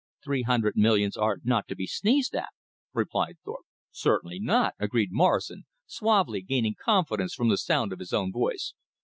[0.23, 2.49] "Three hundred millions are not to be sneezed at,"
[2.91, 3.67] replied Thorpe.
[3.91, 8.73] "Certainly not," agreed Morrison, suavely, gaining confidence from the sound of his own voice.